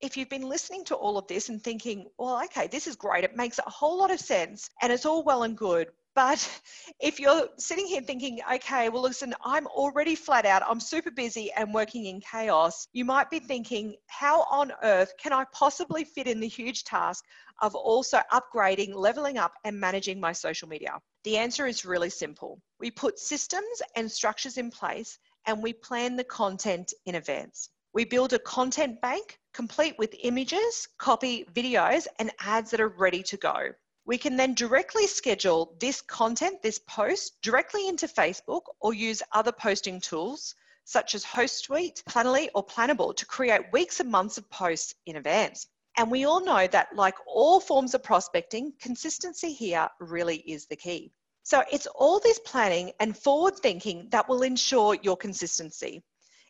if 0.02 0.16
you've 0.16 0.30
been 0.30 0.48
listening 0.48 0.86
to 0.86 0.96
all 0.96 1.18
of 1.18 1.28
this 1.28 1.50
and 1.50 1.62
thinking, 1.62 2.08
well, 2.18 2.42
okay, 2.46 2.68
this 2.68 2.88
is 2.88 2.96
great, 2.96 3.24
it 3.24 3.36
makes 3.36 3.60
a 3.60 3.70
whole 3.70 3.98
lot 3.98 4.12
of 4.12 4.20
sense 4.20 4.70
and 4.82 4.92
it's 4.92 5.06
all 5.06 5.24
well 5.24 5.44
and 5.44 5.58
good, 5.58 5.90
but 6.20 6.62
if 7.00 7.18
you're 7.18 7.48
sitting 7.58 7.88
here 7.88 8.02
thinking, 8.02 8.42
okay, 8.56 8.90
well, 8.90 9.04
listen, 9.04 9.34
I'm 9.42 9.68
already 9.68 10.16
flat 10.16 10.46
out, 10.46 10.62
I'm 10.68 10.82
super 10.82 11.12
busy 11.12 11.50
and 11.54 11.74
working 11.74 12.08
in 12.08 12.20
chaos, 12.20 12.90
you 12.92 13.06
might 13.06 13.30
be 13.30 13.40
thinking, 13.40 13.96
how 14.08 14.42
on 14.52 14.74
earth 14.84 15.14
can 15.18 15.32
I 15.32 15.46
possibly 15.54 16.04
fit 16.04 16.28
in 16.28 16.42
the 16.42 16.48
huge 16.50 16.84
task 16.84 17.24
of 17.62 17.74
also 17.74 18.20
upgrading, 18.34 18.94
leveling 18.96 19.38
up, 19.38 19.54
and 19.64 19.80
managing 19.80 20.20
my 20.20 20.34
social 20.34 20.68
media? 20.68 21.00
The 21.24 21.38
answer 21.38 21.68
is 21.68 21.86
really 21.86 22.10
simple. 22.10 22.60
We 22.82 22.92
put 22.92 23.18
systems 23.18 23.82
and 23.96 24.12
structures 24.12 24.58
in 24.58 24.72
place 24.72 25.18
and 25.48 25.64
we 25.64 25.72
plan 25.72 26.18
the 26.18 26.26
content 26.26 26.92
in 27.06 27.16
advance. 27.16 27.70
We 27.94 28.04
build 28.04 28.34
a 28.34 28.40
content 28.40 29.00
bank 29.00 29.40
complete 29.54 29.96
with 29.98 30.14
images, 30.22 30.86
copy, 30.98 31.46
videos, 31.54 32.08
and 32.20 32.30
ads 32.42 32.72
that 32.72 32.82
are 32.82 32.90
ready 32.90 33.24
to 33.24 33.38
go. 33.38 33.70
We 34.10 34.18
can 34.18 34.38
then 34.38 34.56
directly 34.56 35.06
schedule 35.06 35.76
this 35.80 36.02
content, 36.02 36.64
this 36.64 36.80
post, 36.80 37.40
directly 37.44 37.88
into 37.88 38.08
Facebook 38.08 38.64
or 38.80 38.92
use 38.92 39.22
other 39.34 39.52
posting 39.52 40.02
tools 40.02 40.56
such 40.84 41.14
as 41.14 41.24
Hootsuite, 41.24 42.04
Planoly, 42.06 42.50
or 42.56 42.66
Planable 42.66 43.16
to 43.16 43.26
create 43.28 43.72
weeks 43.72 44.00
and 44.00 44.10
months 44.10 44.40
of 44.40 44.50
posts 44.50 44.96
in 45.06 45.18
advance. 45.18 45.68
And 45.96 46.10
we 46.10 46.26
all 46.26 46.44
know 46.44 46.66
that, 46.66 46.88
like 46.96 47.14
all 47.28 47.60
forms 47.60 47.94
of 47.94 48.02
prospecting, 48.02 48.74
consistency 48.82 49.54
here 49.54 49.88
really 50.00 50.38
is 50.38 50.66
the 50.66 50.76
key. 50.76 51.12
So 51.44 51.64
it's 51.72 51.86
all 51.86 52.20
this 52.20 52.40
planning 52.40 52.94
and 53.00 53.16
forward 53.16 53.58
thinking 53.58 54.10
that 54.10 54.28
will 54.28 54.42
ensure 54.42 54.98
your 55.04 55.18
consistency. 55.18 56.02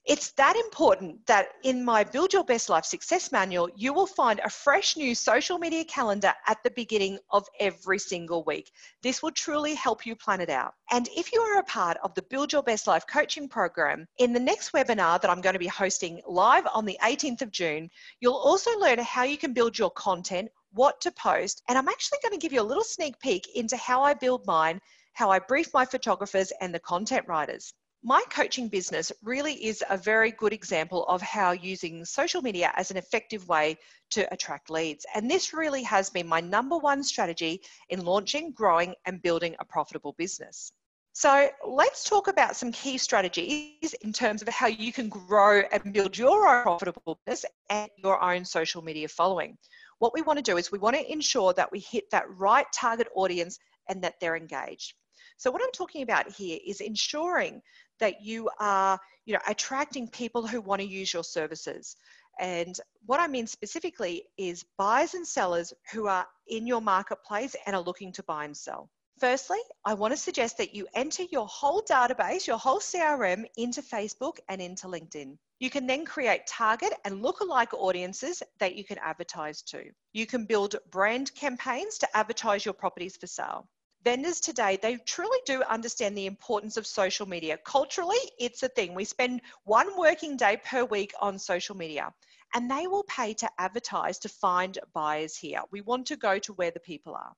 It's 0.09 0.31
that 0.31 0.55
important 0.55 1.23
that 1.27 1.49
in 1.61 1.85
my 1.85 2.03
Build 2.03 2.33
Your 2.33 2.43
Best 2.43 2.67
Life 2.67 2.83
Success 2.83 3.31
Manual, 3.31 3.69
you 3.75 3.93
will 3.93 4.07
find 4.07 4.39
a 4.39 4.49
fresh 4.49 4.97
new 4.97 5.13
social 5.13 5.59
media 5.59 5.85
calendar 5.85 6.33
at 6.47 6.57
the 6.63 6.71
beginning 6.71 7.19
of 7.29 7.45
every 7.59 7.99
single 7.99 8.43
week. 8.43 8.71
This 9.03 9.21
will 9.21 9.29
truly 9.29 9.75
help 9.75 10.07
you 10.07 10.15
plan 10.15 10.41
it 10.41 10.49
out. 10.49 10.73
And 10.89 11.07
if 11.15 11.31
you 11.31 11.41
are 11.41 11.59
a 11.59 11.63
part 11.63 11.97
of 12.03 12.15
the 12.15 12.23
Build 12.23 12.51
Your 12.51 12.63
Best 12.63 12.87
Life 12.87 13.05
coaching 13.05 13.47
program, 13.47 14.07
in 14.17 14.33
the 14.33 14.39
next 14.39 14.71
webinar 14.71 15.21
that 15.21 15.29
I'm 15.29 15.41
going 15.41 15.53
to 15.53 15.59
be 15.59 15.67
hosting 15.67 16.23
live 16.27 16.65
on 16.73 16.85
the 16.85 16.97
18th 17.03 17.43
of 17.43 17.51
June, 17.51 17.87
you'll 18.19 18.33
also 18.33 18.79
learn 18.79 18.97
how 18.97 19.21
you 19.21 19.37
can 19.37 19.53
build 19.53 19.77
your 19.77 19.91
content, 19.91 20.49
what 20.71 20.99
to 21.01 21.11
post, 21.11 21.61
and 21.69 21.77
I'm 21.77 21.87
actually 21.87 22.17
going 22.23 22.33
to 22.33 22.41
give 22.43 22.51
you 22.51 22.61
a 22.61 22.71
little 22.71 22.83
sneak 22.83 23.19
peek 23.19 23.47
into 23.53 23.77
how 23.77 24.01
I 24.01 24.15
build 24.15 24.47
mine 24.47 24.81
how 25.13 25.29
I 25.29 25.39
brief 25.39 25.73
my 25.73 25.85
photographers 25.85 26.53
and 26.61 26.73
the 26.73 26.79
content 26.79 27.27
writers. 27.27 27.73
My 28.03 28.23
coaching 28.29 28.69
business 28.69 29.11
really 29.23 29.53
is 29.65 29.83
a 29.89 29.97
very 29.97 30.31
good 30.31 30.53
example 30.53 31.05
of 31.07 31.21
how 31.21 31.51
using 31.51 32.05
social 32.05 32.41
media 32.41 32.71
as 32.77 32.91
an 32.91 32.97
effective 32.97 33.45
way 33.49 33.77
to 34.11 34.31
attract 34.33 34.69
leads. 34.69 35.05
And 35.13 35.29
this 35.29 35.53
really 35.53 35.83
has 35.83 36.09
been 36.09 36.25
my 36.25 36.39
number 36.39 36.77
one 36.77 37.03
strategy 37.03 37.61
in 37.89 38.05
launching, 38.05 38.53
growing, 38.53 38.95
and 39.05 39.21
building 39.21 39.57
a 39.59 39.65
profitable 39.65 40.15
business. 40.17 40.71
So 41.11 41.49
let's 41.67 42.05
talk 42.05 42.29
about 42.29 42.55
some 42.55 42.71
key 42.71 42.97
strategies 42.97 43.93
in 44.01 44.13
terms 44.13 44.41
of 44.41 44.47
how 44.47 44.67
you 44.67 44.93
can 44.93 45.09
grow 45.09 45.63
and 45.69 45.91
build 45.91 46.17
your 46.17 46.47
own 46.47 46.63
profitable 46.63 47.19
business 47.25 47.51
and 47.69 47.91
your 47.97 48.23
own 48.23 48.45
social 48.45 48.81
media 48.81 49.09
following. 49.09 49.57
What 49.97 50.13
we 50.13 50.21
want 50.21 50.37
to 50.37 50.43
do 50.43 50.55
is 50.55 50.71
we 50.71 50.79
want 50.79 50.95
to 50.95 51.11
ensure 51.11 51.51
that 51.53 51.69
we 51.69 51.79
hit 51.79 52.09
that 52.11 52.29
right 52.29 52.65
target 52.73 53.09
audience 53.13 53.59
and 53.89 54.01
that 54.03 54.21
they're 54.21 54.37
engaged. 54.37 54.93
So 55.35 55.51
what 55.51 55.61
I'm 55.61 55.71
talking 55.71 56.03
about 56.03 56.31
here 56.31 56.59
is 56.65 56.81
ensuring 56.81 57.61
that 57.99 58.21
you 58.21 58.49
are, 58.59 58.99
you 59.25 59.33
know, 59.33 59.39
attracting 59.47 60.07
people 60.07 60.45
who 60.45 60.61
want 60.61 60.81
to 60.81 60.87
use 60.87 61.13
your 61.13 61.23
services. 61.23 61.95
And 62.39 62.79
what 63.05 63.19
I 63.19 63.27
mean 63.27 63.47
specifically 63.47 64.23
is 64.37 64.65
buyers 64.77 65.13
and 65.13 65.27
sellers 65.27 65.73
who 65.91 66.07
are 66.07 66.25
in 66.47 66.65
your 66.65 66.81
marketplace 66.81 67.55
and 67.65 67.75
are 67.75 67.81
looking 67.81 68.13
to 68.13 68.23
buy 68.23 68.45
and 68.45 68.55
sell. 68.55 68.89
Firstly, 69.19 69.59
I 69.83 69.93
want 69.95 70.13
to 70.13 70.17
suggest 70.17 70.57
that 70.57 70.73
you 70.73 70.87
enter 70.95 71.23
your 71.23 71.45
whole 71.47 71.81
database, 71.81 72.47
your 72.47 72.57
whole 72.57 72.79
CRM 72.79 73.43
into 73.57 73.81
Facebook 73.81 74.37
and 74.47 74.61
into 74.61 74.87
LinkedIn. 74.87 75.37
You 75.59 75.69
can 75.69 75.85
then 75.85 76.05
create 76.05 76.47
target 76.47 76.93
and 77.03 77.21
lookalike 77.21 77.73
audiences 77.73 78.41
that 78.59 78.75
you 78.75 78.85
can 78.85 78.97
advertise 78.99 79.61
to. 79.63 79.83
You 80.13 80.25
can 80.25 80.45
build 80.45 80.77
brand 80.89 81.35
campaigns 81.35 81.97
to 81.97 82.17
advertise 82.17 82.63
your 82.63 82.73
properties 82.73 83.17
for 83.17 83.27
sale 83.27 83.67
vendors 84.03 84.39
today, 84.39 84.77
they 84.81 84.95
truly 84.97 85.39
do 85.45 85.61
understand 85.63 86.17
the 86.17 86.25
importance 86.25 86.77
of 86.77 86.87
social 86.87 87.27
media. 87.27 87.57
Culturally, 87.65 88.19
it's 88.39 88.63
a 88.63 88.69
thing. 88.69 88.93
We 88.93 89.05
spend 89.05 89.41
one 89.63 89.97
working 89.97 90.37
day 90.37 90.57
per 90.63 90.85
week 90.85 91.13
on 91.21 91.37
social 91.39 91.75
media 91.75 92.13
and 92.53 92.69
they 92.69 92.87
will 92.87 93.03
pay 93.03 93.33
to 93.35 93.49
advertise 93.59 94.19
to 94.19 94.29
find 94.29 94.77
buyers 94.93 95.35
here. 95.35 95.61
We 95.71 95.81
want 95.81 96.07
to 96.07 96.15
go 96.15 96.39
to 96.39 96.53
where 96.53 96.71
the 96.71 96.79
people 96.79 97.13
are. 97.13 97.33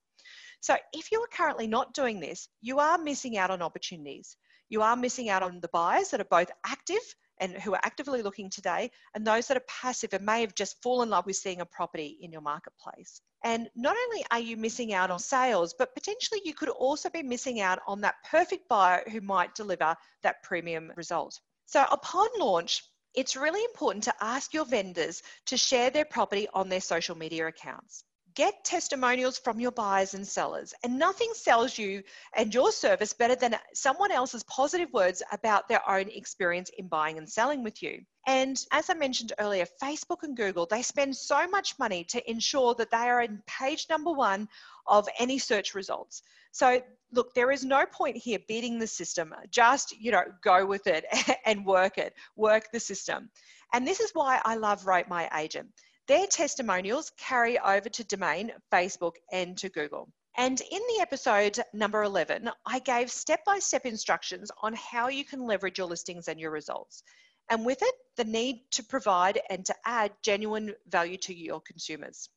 So 0.62 0.77
if 0.94 1.12
you 1.12 1.20
are 1.22 1.27
currently 1.27 1.68
not 1.68 1.94
doing 1.94 2.20
this, 2.20 2.48
you 2.62 2.80
are 2.80 2.98
missing 2.98 3.38
out 3.38 3.50
on 3.50 3.62
opportunities. 3.62 4.38
You 4.70 4.84
are 4.84 4.96
missing 4.96 5.30
out 5.30 5.44
on 5.44 5.60
the 5.60 5.70
buyers 5.74 6.10
that 6.10 6.22
are 6.22 6.25
both 6.25 6.51
active 6.65 7.01
and 7.41 7.53
who 7.53 7.74
are 7.74 7.81
actively 7.83 8.21
looking 8.21 8.50
today, 8.50 8.91
and 9.13 9.27
those 9.27 9.48
that 9.48 9.57
are 9.57 9.65
passive 9.67 10.13
and 10.13 10.25
may 10.25 10.41
have 10.41 10.55
just 10.55 10.81
fallen 10.81 11.07
in 11.07 11.10
love 11.10 11.25
with 11.25 11.36
seeing 11.36 11.60
a 11.60 11.65
property 11.65 12.17
in 12.21 12.31
your 12.31 12.41
marketplace. 12.41 13.19
And 13.43 13.69
not 13.75 13.98
only 14.07 14.24
are 14.31 14.39
you 14.39 14.55
missing 14.55 14.93
out 14.93 15.12
on 15.12 15.19
sales, 15.19 15.74
but 15.77 15.95
potentially 15.95 16.41
you 16.45 16.53
could 16.53 16.69
also 16.69 17.10
be 17.10 17.24
missing 17.24 17.60
out 17.60 17.79
on 17.88 18.01
that 18.01 18.15
perfect 18.29 18.69
buyer 18.69 19.03
who 19.12 19.19
might 19.19 19.55
deliver 19.55 19.98
that 20.21 20.43
premium 20.43 20.93
result. 20.95 21.39
So 21.65 21.83
upon 21.91 22.27
launch, 22.39 22.83
it's 23.15 23.36
really 23.36 23.63
important 23.65 24.03
to 24.05 24.13
ask 24.21 24.53
your 24.53 24.65
vendors 24.65 25.24
to 25.48 25.57
share 25.57 25.89
their 25.89 26.05
property 26.05 26.48
on 26.53 26.69
their 26.69 26.79
social 26.79 27.17
media 27.17 27.48
accounts. 27.48 28.05
Get 28.41 28.65
testimonials 28.65 29.38
from 29.38 29.60
your 29.60 29.69
buyers 29.69 30.15
and 30.15 30.27
sellers, 30.27 30.74
and 30.83 30.98
nothing 30.98 31.29
sells 31.36 31.77
you 31.77 32.01
and 32.36 32.51
your 32.51 32.71
service 32.71 33.13
better 33.13 33.36
than 33.36 33.55
someone 33.75 34.12
else's 34.12 34.41
positive 34.45 34.91
words 34.93 35.21
about 35.31 35.67
their 35.67 35.88
own 35.88 36.10
experience 36.10 36.71
in 36.79 36.88
buying 36.88 37.19
and 37.19 37.29
selling 37.29 37.62
with 37.63 37.83
you. 37.83 38.01
And 38.25 38.60
as 38.71 38.89
I 38.89 38.95
mentioned 38.95 39.33
earlier, 39.38 39.67
Facebook 39.79 40.24
and 40.24 40.36
Google, 40.36 40.65
they 40.65 40.81
spend 40.81 41.15
so 41.15 41.48
much 41.50 41.77
money 41.77 42.03
to 42.05 42.27
ensure 42.27 42.74
that 42.79 42.89
they 42.89 42.98
are 42.98 43.21
in 43.21 43.43
page 43.45 43.86
number 43.91 44.12
one 44.12 44.50
of 44.88 45.07
any 45.19 45.38
search 45.38 45.75
results. 45.75 46.24
So 46.51 46.81
look, 47.12 47.36
there 47.36 47.51
is 47.51 47.63
no 47.63 47.86
point 47.86 48.17
here 48.17 48.39
beating 48.48 48.79
the 48.79 48.88
system. 48.88 49.36
Just, 49.51 49.95
you 50.00 50.12
know, 50.12 50.24
go 50.43 50.65
with 50.65 50.88
it 50.88 51.05
and 51.45 51.63
work 51.63 52.00
it, 52.00 52.15
work 52.36 52.71
the 52.74 52.79
system. 52.79 53.29
And 53.71 53.88
this 53.88 54.00
is 54.00 54.10
why 54.15 54.41
I 54.43 54.55
love 54.55 54.88
Rate 54.88 55.10
My 55.10 55.29
Agent. 55.38 55.67
Their 56.12 56.27
testimonials 56.27 57.10
carry 57.15 57.58
over 57.58 57.88
to 57.88 58.03
Domain, 58.03 58.51
Facebook, 58.70 59.13
and 59.32 59.58
to 59.60 59.70
Google. 59.70 60.12
And 60.36 60.60
in 60.60 60.82
the 60.89 61.00
episode 61.00 61.58
number 61.72 62.03
11, 62.03 62.51
I 62.65 62.80
gave 62.80 63.10
step 63.10 63.46
by 63.46 63.60
step 63.60 63.86
instructions 63.86 64.51
on 64.62 64.74
how 64.74 65.08
you 65.08 65.24
can 65.24 65.46
leverage 65.46 65.77
your 65.77 65.88
listings 65.88 66.27
and 66.27 66.38
your 66.38 66.51
results. 66.51 67.01
And 67.50 67.65
with 67.65 67.82
it, 67.82 67.96
the 68.18 68.25
need 68.25 68.60
to 68.72 68.84
provide 68.84 69.39
and 69.50 69.65
to 69.65 69.75
add 69.86 70.12
genuine 70.22 70.75
value 70.86 71.15
to 71.15 71.34
your 71.34 71.62
consumers. 71.62 72.27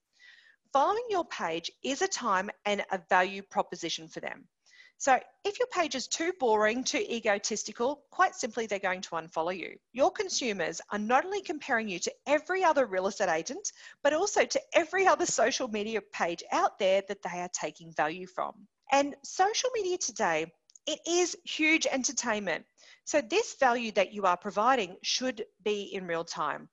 Following 0.73 1.07
your 1.09 1.25
page 1.25 1.69
is 1.83 2.01
a 2.01 2.07
time 2.07 2.51
and 2.65 2.85
a 2.93 3.03
value 3.11 3.43
proposition 3.43 4.07
for 4.07 4.21
them. 4.21 4.47
So 4.99 5.19
if 5.45 5.59
your 5.59 5.69
page 5.69 5.95
is 5.95 6.07
too 6.07 6.33
boring, 6.41 6.85
too 6.85 6.99
egotistical, 6.99 8.05
quite 8.11 8.35
simply, 8.35 8.67
they're 8.67 8.79
going 8.79 9.03
to 9.03 9.17
unfollow 9.17 9.57
you. 9.57 9.77
Your 9.93 10.11
consumers 10.11 10.81
are 10.91 10.99
not 10.99 11.25
only 11.25 11.43
comparing 11.43 11.89
you 11.89 11.99
to 11.99 12.13
every 12.27 12.65
other 12.65 12.87
real 12.87 13.07
estate 13.07 13.29
agent, 13.29 13.73
but 14.03 14.15
also 14.15 14.45
to 14.45 14.61
every 14.73 15.07
other 15.07 15.27
social 15.27 15.69
media 15.69 16.01
page 16.01 16.43
out 16.53 16.79
there 16.79 17.03
that 17.09 17.23
they 17.23 17.41
are 17.41 17.51
taking 17.53 17.93
value 17.93 18.27
from. 18.27 18.55
And 18.93 19.15
social 19.25 19.71
media 19.75 19.99
today, 19.99 20.53
it 20.87 21.01
is 21.07 21.37
huge 21.45 21.87
entertainment. 21.91 22.65
So 23.05 23.21
this 23.21 23.57
value 23.59 23.93
that 23.93 24.13
you 24.13 24.25
are 24.25 24.37
providing 24.37 24.97
should 25.03 25.45
be 25.63 25.83
in 25.95 26.07
real 26.07 26.25
time. 26.25 26.69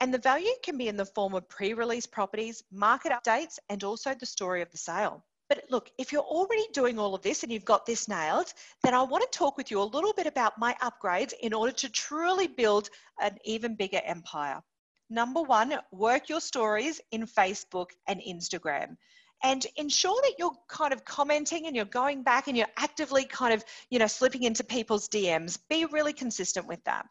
And 0.00 0.12
the 0.12 0.18
value 0.18 0.50
can 0.64 0.78
be 0.78 0.88
in 0.88 0.96
the 0.96 1.06
form 1.06 1.34
of 1.34 1.48
pre-release 1.48 2.06
properties, 2.06 2.62
market 2.72 3.12
updates, 3.12 3.58
and 3.68 3.82
also 3.84 4.14
the 4.14 4.26
story 4.26 4.62
of 4.62 4.70
the 4.70 4.78
sale. 4.78 5.24
But 5.52 5.64
look, 5.68 5.90
if 5.98 6.12
you're 6.12 6.22
already 6.22 6.64
doing 6.72 6.98
all 6.98 7.14
of 7.14 7.20
this 7.20 7.42
and 7.42 7.52
you've 7.52 7.66
got 7.66 7.84
this 7.84 8.08
nailed, 8.08 8.54
then 8.82 8.94
I 8.94 9.02
want 9.02 9.30
to 9.30 9.38
talk 9.38 9.58
with 9.58 9.70
you 9.70 9.82
a 9.82 9.84
little 9.84 10.14
bit 10.14 10.26
about 10.26 10.58
my 10.58 10.74
upgrades 10.80 11.34
in 11.42 11.52
order 11.52 11.72
to 11.72 11.90
truly 11.90 12.46
build 12.46 12.88
an 13.20 13.36
even 13.44 13.76
bigger 13.76 14.00
empire. 14.02 14.62
Number 15.10 15.42
one, 15.42 15.78
work 15.90 16.30
your 16.30 16.40
stories 16.40 17.02
in 17.10 17.26
Facebook 17.26 17.88
and 18.08 18.18
Instagram 18.26 18.96
and 19.42 19.66
ensure 19.76 20.18
that 20.22 20.36
you're 20.38 20.56
kind 20.68 20.94
of 20.94 21.04
commenting 21.04 21.66
and 21.66 21.76
you're 21.76 21.84
going 21.84 22.22
back 22.22 22.48
and 22.48 22.56
you're 22.56 22.74
actively 22.78 23.26
kind 23.26 23.52
of, 23.52 23.62
you 23.90 23.98
know, 23.98 24.06
slipping 24.06 24.44
into 24.44 24.64
people's 24.64 25.06
DMs. 25.06 25.58
Be 25.68 25.84
really 25.84 26.14
consistent 26.14 26.66
with 26.66 26.82
that. 26.84 27.04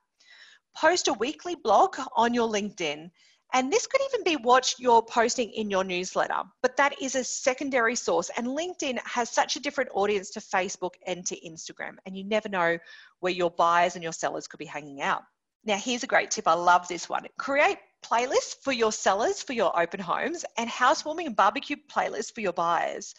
Post 0.76 1.10
a 1.10 1.14
weekly 1.14 1.54
blog 1.54 1.96
on 2.16 2.34
your 2.34 2.50
LinkedIn 2.50 3.12
and 3.54 3.72
this 3.72 3.88
could 3.88 4.02
even 4.10 4.24
be 4.24 4.36
what 4.36 4.74
you're 4.80 5.02
posting 5.02 5.52
in 5.52 5.70
your 5.70 5.84
newsletter, 5.84 6.44
but 6.62 6.78
that 6.78 7.02
is 7.02 7.16
a 7.16 7.24
secondary 7.24 7.96
source. 7.96 8.30
And 8.38 8.48
LinkedIn 8.48 9.00
has 9.06 9.30
such 9.30 9.56
a 9.56 9.60
different 9.60 9.90
audience 9.94 10.30
to 10.32 10.40
Facebook 10.40 10.92
and 11.06 11.26
to 11.26 11.40
Instagram, 11.42 11.96
and 12.06 12.16
you 12.16 12.24
never 12.24 12.50
know 12.50 12.78
where 13.20 13.34
your 13.34 13.52
buyers 13.52 13.96
and 13.96 14.04
your 14.04 14.14
sellers 14.14 14.48
could 14.48 14.60
be 14.60 14.66
hanging 14.66 15.02
out. 15.02 15.24
Now, 15.64 15.78
here's 15.78 16.04
a 16.04 16.08
great 16.08 16.32
tip. 16.32 16.48
I 16.48 16.54
love 16.54 16.88
this 16.88 17.08
one. 17.08 17.26
Create 17.38 17.78
playlists 18.04 18.56
for 18.64 18.72
your 18.72 18.92
sellers 18.92 19.44
for 19.44 19.54
your 19.54 19.80
open 19.80 20.00
homes 20.00 20.44
and 20.58 20.70
housewarming 20.70 21.28
and 21.28 21.36
barbecue 21.36 21.76
playlists 21.88 22.34
for 22.34 22.42
your 22.42 22.54
buyers. 22.54 23.14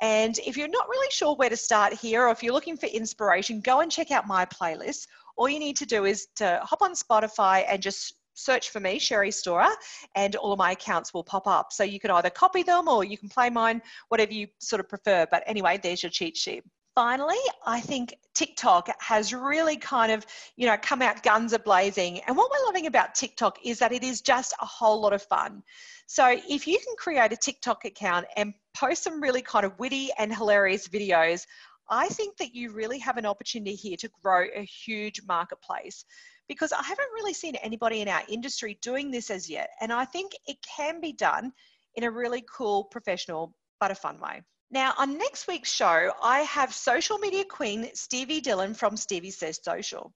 And 0.00 0.36
if 0.44 0.56
you're 0.56 0.66
not 0.66 0.88
really 0.88 1.10
sure 1.10 1.36
where 1.36 1.50
to 1.50 1.56
start 1.56 1.92
here, 1.92 2.26
or 2.26 2.30
if 2.30 2.42
you're 2.42 2.52
looking 2.52 2.76
for 2.76 2.86
inspiration, 2.86 3.60
go 3.60 3.80
and 3.80 3.92
check 3.92 4.10
out 4.10 4.26
my 4.26 4.44
playlist. 4.46 5.06
All 5.36 5.48
you 5.48 5.60
need 5.60 5.76
to 5.76 5.86
do 5.86 6.04
is 6.04 6.26
to 6.36 6.60
hop 6.64 6.82
on 6.82 6.94
Spotify 6.94 7.64
and 7.68 7.80
just 7.80 8.14
search 8.34 8.70
for 8.70 8.80
me, 8.80 8.98
Sherry 8.98 9.30
Storer, 9.30 9.70
and 10.14 10.36
all 10.36 10.52
of 10.52 10.58
my 10.58 10.72
accounts 10.72 11.14
will 11.14 11.24
pop 11.24 11.46
up. 11.46 11.72
So 11.72 11.84
you 11.84 11.98
can 11.98 12.10
either 12.10 12.30
copy 12.30 12.62
them 12.62 12.88
or 12.88 13.04
you 13.04 13.16
can 13.16 13.28
play 13.28 13.50
mine, 13.50 13.80
whatever 14.08 14.32
you 14.32 14.48
sort 14.58 14.80
of 14.80 14.88
prefer. 14.88 15.26
But 15.30 15.42
anyway, 15.46 15.78
there's 15.82 16.02
your 16.02 16.10
cheat 16.10 16.36
sheet. 16.36 16.64
Finally, 16.94 17.38
I 17.66 17.80
think 17.80 18.14
TikTok 18.34 18.88
has 19.00 19.34
really 19.34 19.76
kind 19.76 20.12
of, 20.12 20.24
you 20.54 20.68
know, 20.68 20.76
come 20.80 21.02
out 21.02 21.24
guns 21.24 21.52
a 21.52 21.58
blazing. 21.58 22.20
And 22.20 22.36
what 22.36 22.50
we're 22.52 22.66
loving 22.66 22.86
about 22.86 23.16
TikTok 23.16 23.58
is 23.64 23.80
that 23.80 23.90
it 23.90 24.04
is 24.04 24.20
just 24.20 24.54
a 24.62 24.66
whole 24.66 25.00
lot 25.00 25.12
of 25.12 25.22
fun. 25.22 25.64
So 26.06 26.38
if 26.48 26.68
you 26.68 26.78
can 26.78 26.94
create 26.96 27.32
a 27.32 27.36
TikTok 27.36 27.84
account 27.84 28.26
and 28.36 28.54
post 28.76 29.02
some 29.02 29.20
really 29.20 29.42
kind 29.42 29.66
of 29.66 29.76
witty 29.80 30.10
and 30.18 30.32
hilarious 30.32 30.86
videos, 30.86 31.46
I 31.90 32.08
think 32.08 32.36
that 32.36 32.54
you 32.54 32.70
really 32.70 32.98
have 33.00 33.16
an 33.16 33.26
opportunity 33.26 33.74
here 33.74 33.96
to 33.96 34.10
grow 34.22 34.46
a 34.54 34.62
huge 34.62 35.20
marketplace 35.26 36.04
because 36.48 36.72
I 36.72 36.82
haven't 36.82 37.12
really 37.14 37.34
seen 37.34 37.56
anybody 37.56 38.00
in 38.00 38.08
our 38.08 38.22
industry 38.28 38.78
doing 38.82 39.10
this 39.10 39.30
as 39.30 39.48
yet. 39.48 39.70
And 39.80 39.92
I 39.92 40.04
think 40.04 40.32
it 40.46 40.58
can 40.62 41.00
be 41.00 41.12
done 41.12 41.52
in 41.94 42.04
a 42.04 42.10
really 42.10 42.44
cool, 42.52 42.84
professional, 42.84 43.54
but 43.80 43.90
a 43.90 43.94
fun 43.94 44.20
way. 44.20 44.42
Now, 44.70 44.94
on 44.98 45.18
next 45.18 45.46
week's 45.46 45.72
show, 45.72 46.12
I 46.22 46.40
have 46.40 46.74
social 46.74 47.18
media 47.18 47.44
queen 47.44 47.88
Stevie 47.94 48.40
Dillon 48.40 48.74
from 48.74 48.96
Stevie 48.96 49.30
Says 49.30 49.60
Social. 49.62 50.12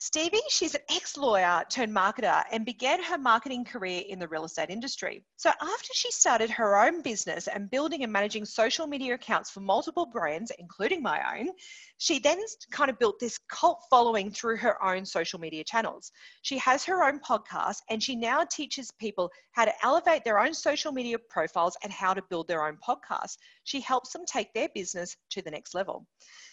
Stevie, 0.00 0.40
she's 0.48 0.76
an 0.76 0.80
ex 0.92 1.16
lawyer 1.16 1.64
turned 1.68 1.92
marketer 1.92 2.44
and 2.52 2.64
began 2.64 3.02
her 3.02 3.18
marketing 3.18 3.64
career 3.64 4.04
in 4.08 4.20
the 4.20 4.28
real 4.28 4.44
estate 4.44 4.70
industry. 4.70 5.24
So, 5.36 5.50
after 5.50 5.88
she 5.92 6.12
started 6.12 6.50
her 6.50 6.76
own 6.76 7.02
business 7.02 7.48
and 7.48 7.68
building 7.68 8.04
and 8.04 8.12
managing 8.12 8.44
social 8.44 8.86
media 8.86 9.14
accounts 9.14 9.50
for 9.50 9.58
multiple 9.58 10.06
brands, 10.06 10.52
including 10.60 11.02
my 11.02 11.40
own, 11.40 11.48
she 11.96 12.20
then 12.20 12.38
kind 12.70 12.90
of 12.90 12.98
built 13.00 13.18
this 13.18 13.40
cult 13.50 13.82
following 13.90 14.30
through 14.30 14.58
her 14.58 14.80
own 14.84 15.04
social 15.04 15.40
media 15.40 15.64
channels. 15.64 16.12
She 16.42 16.58
has 16.58 16.84
her 16.84 17.02
own 17.02 17.18
podcast 17.18 17.78
and 17.90 18.00
she 18.00 18.14
now 18.14 18.44
teaches 18.44 18.92
people 19.00 19.32
how 19.50 19.64
to 19.64 19.74
elevate 19.84 20.22
their 20.22 20.38
own 20.38 20.54
social 20.54 20.92
media 20.92 21.18
profiles 21.18 21.76
and 21.82 21.92
how 21.92 22.14
to 22.14 22.22
build 22.30 22.46
their 22.46 22.64
own 22.64 22.78
podcast. 22.88 23.36
She 23.64 23.80
helps 23.80 24.12
them 24.12 24.22
take 24.26 24.54
their 24.54 24.68
business 24.76 25.16
to 25.30 25.42
the 25.42 25.50
next 25.50 25.74
level. 25.74 26.06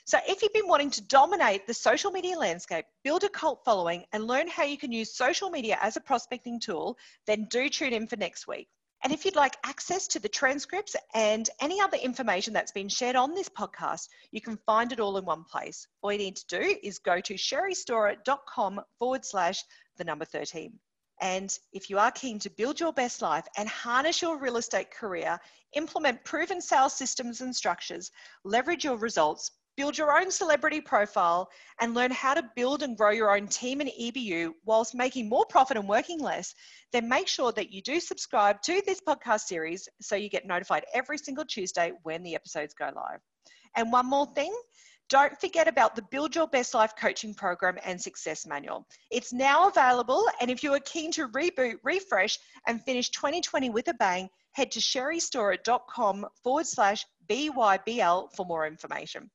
So, 0.07 0.19
if 0.27 0.43
you've 0.43 0.53
been 0.53 0.67
wanting 0.67 0.91
to 0.91 1.01
dominate 1.01 1.65
the 1.65 1.73
social 1.73 2.11
media 2.11 2.37
landscape, 2.37 2.85
build 3.03 3.23
a 3.23 3.29
cult 3.29 3.65
following, 3.65 4.05
and 4.13 4.27
learn 4.27 4.47
how 4.47 4.63
you 4.63 4.77
can 4.77 4.91
use 4.91 5.15
social 5.15 5.49
media 5.49 5.79
as 5.81 5.97
a 5.97 6.01
prospecting 6.01 6.59
tool, 6.59 6.95
then 7.25 7.47
do 7.49 7.67
tune 7.69 7.91
in 7.91 8.05
for 8.05 8.15
next 8.15 8.47
week. 8.47 8.67
And 9.03 9.11
if 9.11 9.25
you'd 9.25 9.35
like 9.35 9.57
access 9.63 10.07
to 10.09 10.19
the 10.19 10.29
transcripts 10.29 10.95
and 11.15 11.49
any 11.59 11.81
other 11.81 11.97
information 11.97 12.53
that's 12.53 12.71
been 12.71 12.87
shared 12.87 13.15
on 13.15 13.33
this 13.33 13.49
podcast, 13.49 14.09
you 14.31 14.41
can 14.41 14.57
find 14.67 14.91
it 14.91 14.99
all 14.99 15.17
in 15.17 15.25
one 15.25 15.43
place. 15.43 15.87
All 16.03 16.11
you 16.11 16.19
need 16.19 16.35
to 16.35 16.59
do 16.59 16.77
is 16.83 16.99
go 16.99 17.19
to 17.21 17.33
sherrystorer.com 17.33 18.81
forward 18.99 19.25
slash 19.25 19.63
the 19.97 20.03
number 20.03 20.25
13. 20.25 20.77
And 21.19 21.57
if 21.73 21.89
you 21.89 21.97
are 21.97 22.11
keen 22.11 22.37
to 22.39 22.49
build 22.51 22.79
your 22.79 22.93
best 22.93 23.23
life 23.23 23.47
and 23.57 23.67
harness 23.67 24.21
your 24.21 24.37
real 24.37 24.57
estate 24.57 24.91
career, 24.91 25.39
implement 25.73 26.25
proven 26.25 26.61
sales 26.61 26.93
systems 26.93 27.41
and 27.41 27.55
structures, 27.55 28.11
leverage 28.43 28.83
your 28.83 28.97
results, 28.97 29.49
build 29.77 29.97
your 29.97 30.17
own 30.17 30.31
celebrity 30.31 30.81
profile, 30.81 31.49
and 31.79 31.93
learn 31.93 32.11
how 32.11 32.33
to 32.33 32.49
build 32.55 32.83
and 32.83 32.97
grow 32.97 33.11
your 33.11 33.35
own 33.35 33.47
team 33.47 33.81
and 33.81 33.89
EBU 33.99 34.51
whilst 34.65 34.95
making 34.95 35.29
more 35.29 35.45
profit 35.45 35.77
and 35.77 35.87
working 35.87 36.19
less, 36.19 36.53
then 36.91 37.09
make 37.09 37.27
sure 37.27 37.51
that 37.51 37.71
you 37.71 37.81
do 37.81 37.99
subscribe 37.99 38.61
to 38.61 38.81
this 38.85 39.01
podcast 39.07 39.41
series 39.41 39.87
so 40.01 40.15
you 40.15 40.29
get 40.29 40.45
notified 40.45 40.85
every 40.93 41.17
single 41.17 41.45
Tuesday 41.45 41.91
when 42.03 42.23
the 42.23 42.35
episodes 42.35 42.73
go 42.73 42.85
live. 42.85 43.19
And 43.75 43.91
one 43.91 44.05
more 44.05 44.27
thing. 44.33 44.53
Don't 45.07 45.39
forget 45.39 45.67
about 45.67 45.95
the 45.95 46.01
Build 46.09 46.35
Your 46.35 46.47
Best 46.47 46.73
Life 46.73 46.93
coaching 46.99 47.35
program 47.35 47.77
and 47.85 48.01
success 48.01 48.47
manual. 48.47 48.87
It's 49.11 49.31
now 49.31 49.67
available, 49.67 50.27
and 50.41 50.49
if 50.49 50.63
you 50.63 50.73
are 50.73 50.79
keen 50.79 51.11
to 51.11 51.27
reboot, 51.27 51.75
refresh, 51.83 52.39
and 52.65 52.83
finish 52.83 53.11
2020 53.11 53.69
with 53.69 53.87
a 53.87 53.93
bang, 53.93 54.29
head 54.53 54.71
to 54.71 54.79
sherrystorer.com 54.79 56.25
forward 56.43 56.65
slash 56.65 57.05
BYBL 57.29 58.29
for 58.35 58.45
more 58.47 58.65
information. 58.65 59.29